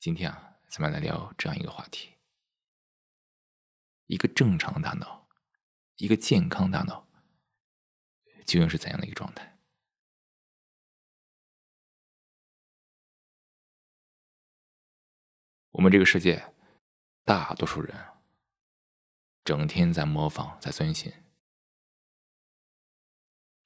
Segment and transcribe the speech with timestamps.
[0.00, 2.14] 今天啊，咱们来聊这样一个话题：
[4.06, 5.26] 一个正常大脑，
[5.96, 7.08] 一个健康大脑，
[8.46, 9.58] 究竟是怎样的一个状态？
[15.72, 16.54] 我们这个世界，
[17.24, 17.92] 大多数人
[19.42, 21.12] 整天在模仿，在遵循，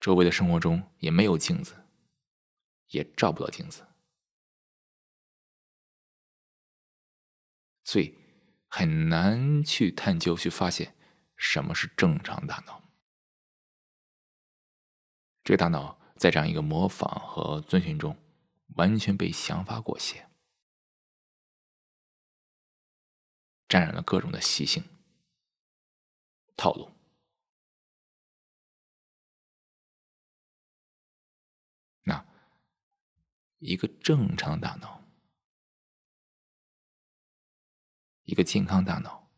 [0.01, 1.87] 周围的生活中也没有镜子，
[2.89, 3.87] 也照不到镜子。
[7.93, 8.17] 所以
[8.69, 10.97] 很难去探究、去发现
[11.37, 12.83] 什么是正常大脑。
[15.45, 18.17] 这个大脑在这样一个模仿和遵循中，
[18.77, 20.27] 完全被想法裹挟，
[23.69, 24.83] 沾染了各种的习性、
[26.57, 26.91] 套路。
[32.05, 32.25] 那
[33.59, 35.02] 一个正常大脑。
[38.33, 39.31] 一个健康大脑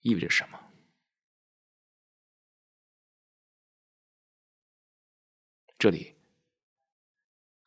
[0.00, 0.72] 意味着什么？
[5.78, 6.16] 这里，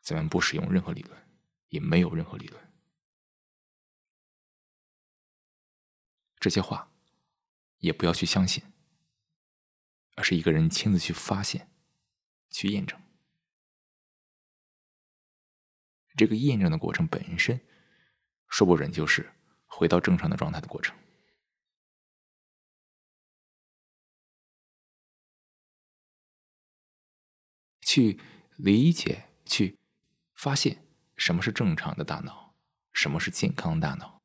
[0.01, 1.17] 咱们不使用任何理论，
[1.69, 2.73] 也没有任何理论。
[6.41, 6.91] 这些话
[7.77, 8.61] 也不要去相信，
[10.15, 11.71] 而是一个人亲自去发现、
[12.49, 13.01] 去验证。
[16.17, 17.65] 这个验证的过程本身，
[18.49, 19.33] 说不准就是。
[19.69, 20.97] 回到正常的状态的过程，
[27.81, 28.19] 去
[28.57, 29.77] 理解、去
[30.35, 32.53] 发现什么是正常的大脑，
[32.91, 34.21] 什么是健康大脑。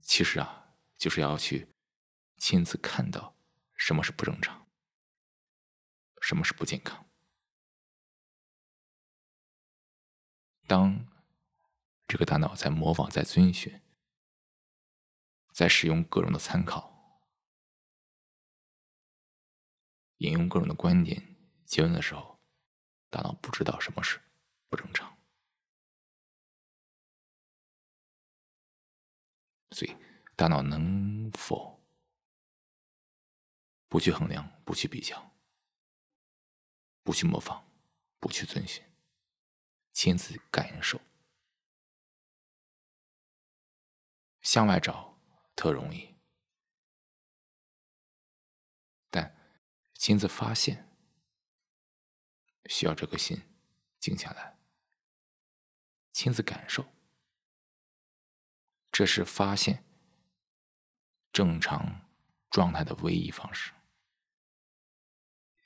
[0.00, 1.68] 其实啊，就是要去
[2.38, 3.36] 亲自看到
[3.74, 4.68] 什么是不正常，
[6.20, 7.04] 什么是不健康。
[10.66, 11.17] 当。
[12.08, 13.82] 这个大脑在模仿，在遵循，
[15.52, 17.22] 在使用各种的参考，
[20.16, 21.36] 引用各种的观点
[21.66, 22.40] 结论的时候，
[23.10, 24.22] 大脑不知道什么是
[24.70, 25.18] 不正常，
[29.72, 29.94] 所以
[30.34, 31.86] 大脑能否
[33.86, 35.36] 不去衡量、不去比较、
[37.02, 37.70] 不去模仿、
[38.18, 38.82] 不去遵循，
[39.92, 40.98] 亲自感受？
[44.40, 45.18] 向外找
[45.54, 46.16] 特容易，
[49.10, 49.36] 但
[49.94, 50.88] 亲自发现
[52.66, 53.42] 需要这颗心
[53.98, 54.58] 静下来，
[56.12, 56.84] 亲自感受，
[58.90, 59.84] 这是发现
[61.32, 62.08] 正常
[62.50, 63.72] 状态的唯一方式，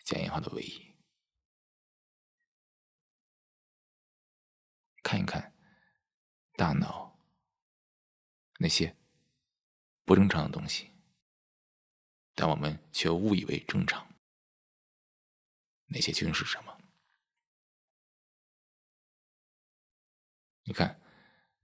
[0.05, 0.93] 加引号的唯一。
[5.03, 5.55] 看一看
[6.57, 7.12] 大脑。
[8.63, 8.97] 那些
[10.05, 10.93] 不正常的东西，
[12.33, 14.07] 但我们却误以为正常。
[15.87, 16.81] 那些究竟是什么？
[20.63, 21.03] 你看，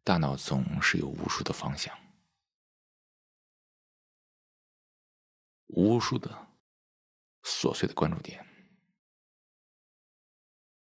[0.02, 1.96] 大脑总是有无数的方向，
[5.68, 6.48] 无数的
[7.44, 8.44] 琐碎的关注点，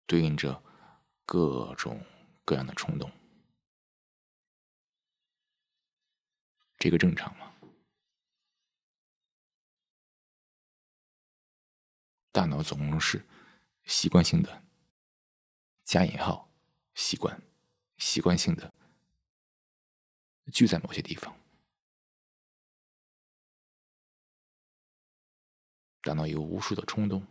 [0.07, 0.63] 对应着
[1.27, 2.03] 各种
[2.43, 3.20] 各样的冲动。
[6.81, 7.53] 这个正常吗？
[12.31, 13.23] 大脑总是
[13.83, 14.63] 习惯性的
[15.83, 16.51] 加引号
[16.95, 17.39] 习惯，
[17.99, 18.73] 习惯性的
[20.51, 21.39] 聚在某些地方。
[26.01, 27.27] 大脑有无数的冲动、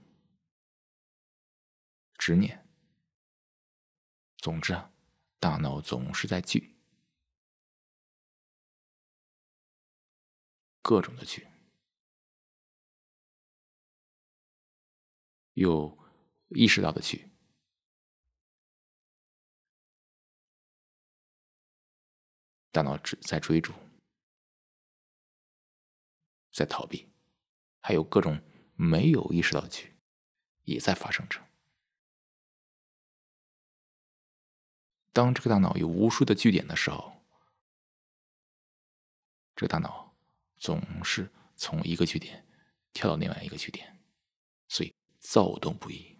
[2.18, 2.64] 执念，
[4.36, 4.92] 总之啊，
[5.40, 6.79] 大脑总是在聚。
[10.82, 11.46] 各种的去，
[15.52, 15.98] 有
[16.48, 17.30] 意识到的去，
[22.72, 23.72] 大脑只在追逐，
[26.50, 27.12] 在逃避，
[27.80, 28.42] 还有各种
[28.74, 29.96] 没有意识到的去，
[30.64, 31.46] 也在发生着。
[35.12, 37.22] 当这个大脑有无数的据点的时候，
[39.54, 40.09] 这个大脑。
[40.60, 42.46] 总是从一个据点
[42.92, 43.98] 跳到另外一个据点，
[44.68, 46.16] 所以躁动不已。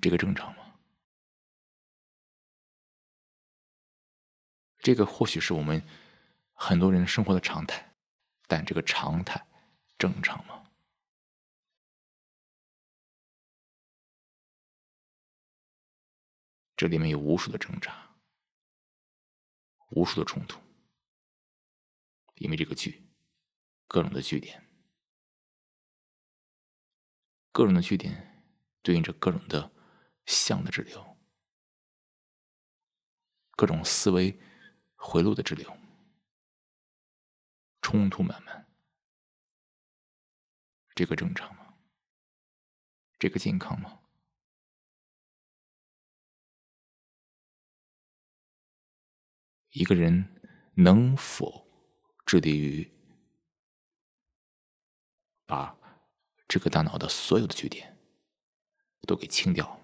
[0.00, 0.78] 这个正常吗？
[4.78, 5.82] 这个或许是我们
[6.52, 7.92] 很多人生活的常态，
[8.46, 9.44] 但这个常态
[9.98, 10.64] 正常吗？
[16.76, 18.07] 这里面有无数的挣扎，
[19.90, 20.60] 无数的冲突，
[22.36, 23.08] 因为这个剧，
[23.86, 24.66] 各种的据点，
[27.52, 28.44] 各种的据点
[28.82, 29.72] 对应着各种的
[30.26, 31.16] 像的滞留，
[33.52, 34.38] 各种思维
[34.94, 35.76] 回路的滞留，
[37.80, 38.68] 冲突满满，
[40.94, 41.78] 这个正常吗？
[43.18, 43.97] 这个健康吗？
[49.70, 50.40] 一个人
[50.74, 51.66] 能否
[52.24, 52.90] 致力于
[55.46, 55.78] 把
[56.46, 57.98] 这个大脑的所有的据点
[59.02, 59.80] 都给清掉？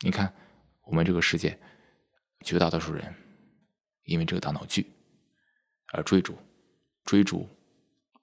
[0.00, 0.34] 你看，
[0.82, 1.58] 我们这个世界
[2.40, 3.14] 绝大多数人
[4.02, 4.92] 因为这个大脑剧
[5.92, 6.36] 而追逐、
[7.04, 7.48] 追逐，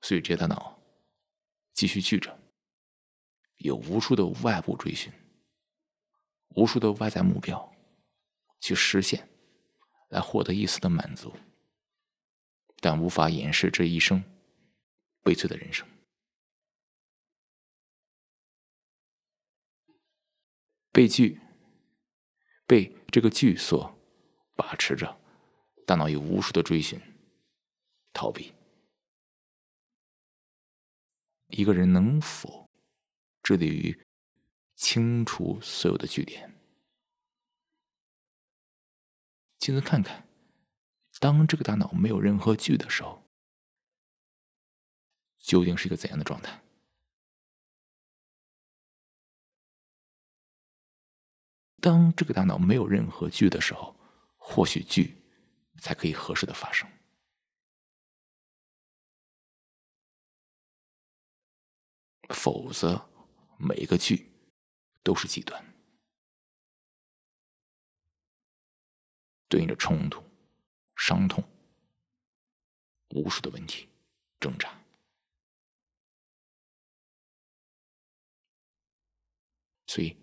[0.02, 0.81] 所以这些大脑
[1.74, 2.40] 继续聚着。
[3.58, 5.14] 有无数的外部追寻，
[6.56, 7.72] 无数的外在目标
[8.60, 9.30] 去实现，
[10.10, 11.32] 来获得一丝的满足，
[12.80, 14.24] 但无法掩饰这一生
[15.22, 15.88] 悲催的人生。
[20.92, 21.40] 被拒，
[22.66, 23.96] 被这个剧所
[24.56, 25.22] 把持着，
[25.86, 27.00] 大脑有无数的追寻、
[28.12, 28.52] 逃避。
[31.52, 32.70] 一个人能否？
[33.44, 34.06] 致力于
[34.76, 36.56] 清除所有的据点。
[39.58, 40.28] 镜子看看，
[41.20, 43.24] 当这个大脑没有任何剧的时候，
[45.38, 46.62] 究竟是一个怎样的状态？
[51.82, 53.96] 当这个大脑没有任何剧的时候，
[54.38, 55.20] 或许剧
[55.80, 56.88] 才可以合适的发生。
[62.34, 63.08] 否则。
[63.64, 64.32] 每一个剧
[65.04, 65.64] 都是极端，
[69.48, 70.24] 对应着冲突、
[70.96, 71.44] 伤痛、
[73.10, 73.88] 无数的问题、
[74.40, 74.74] 挣扎，
[79.86, 80.18] 所以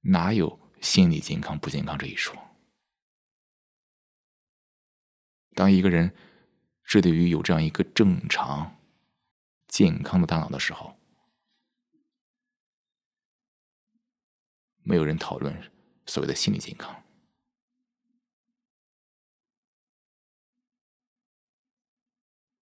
[0.00, 2.36] 哪有心理健康不健康这一说？
[5.54, 6.12] 当一个人
[6.82, 8.80] 致力于有这样一个正常、
[9.68, 10.98] 健康的大脑的时候，
[14.82, 15.70] 没有人讨论
[16.06, 17.02] 所谓的心理健康。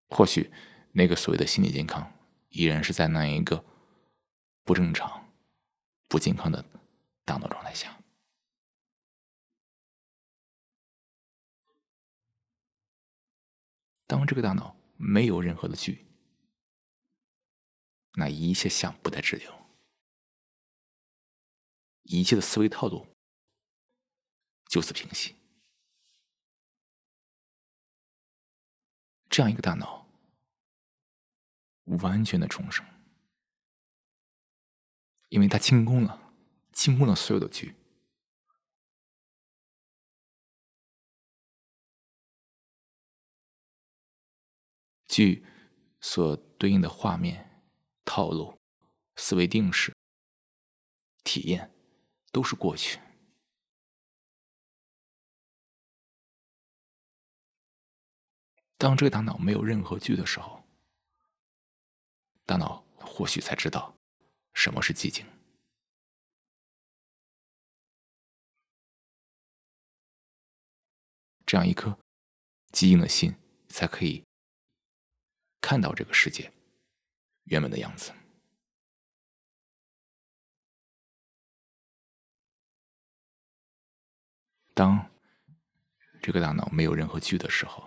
[0.09, 0.53] 或许
[0.93, 2.13] 那个所谓的心理健康，
[2.49, 3.65] 依然是在那一个
[4.65, 5.33] 不正常、
[6.09, 6.65] 不健康的
[7.25, 7.97] 大脑状态下。
[14.07, 16.07] 当这个大脑没有任何的剧，
[18.15, 19.60] 那一切相不再滞留。
[22.19, 23.07] 一切的思维套路
[24.67, 25.37] 就此平息。
[29.29, 30.09] 这样一个大脑，
[32.03, 32.85] 完全的重生，
[35.29, 36.35] 因为他清空了，
[36.73, 37.77] 清空了所有的剧，
[45.07, 45.47] 剧
[46.01, 47.65] 所对应的画面、
[48.05, 48.59] 套路、
[49.15, 49.95] 思维定式、
[51.23, 51.73] 体验。
[52.33, 53.01] 都是过去。
[58.77, 60.65] 当这个大脑没有任何剧的时候，
[62.47, 63.95] 大脑或许才知道
[64.55, 65.27] 什么是寂静。
[71.45, 71.91] 这样一颗
[72.73, 73.35] 寂静的心，
[73.69, 74.25] 才可以
[75.61, 76.51] 看到这个世界
[77.45, 78.13] 原本的样子。
[84.81, 85.11] 当
[86.23, 87.87] 这个大脑没有任何剧的时候，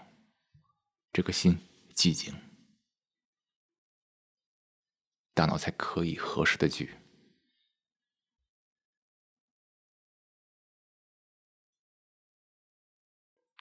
[1.12, 1.58] 这个心
[1.96, 2.32] 寂静，
[5.34, 6.96] 大脑才可以合适的剧，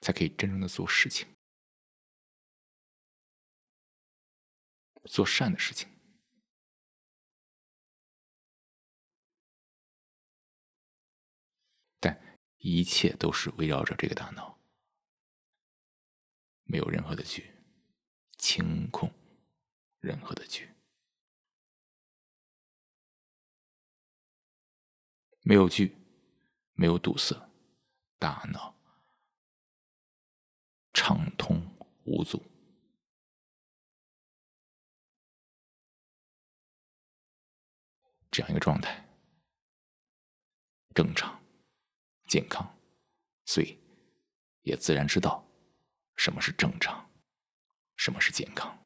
[0.01, 1.27] 才可以真正的做事情，
[5.05, 5.89] 做善的事情。
[12.63, 14.57] 一切都是围绕着这个大脑，
[16.63, 17.53] 没有任何的剧
[18.37, 19.11] 清空，
[19.99, 20.73] 任何的剧，
[25.41, 25.93] 没有剧，
[26.71, 27.35] 没有堵塞，
[28.17, 28.73] 大脑
[30.93, 31.61] 畅通
[32.05, 32.41] 无阻，
[38.31, 39.05] 这样一个状态，
[40.95, 41.42] 正常。
[42.33, 42.67] 健康，
[43.45, 43.77] 所以
[44.63, 45.47] 也自然知道
[46.15, 47.07] 什么是正常，
[47.95, 48.82] 什么是健康。